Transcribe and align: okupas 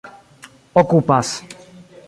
okupas 0.81 1.29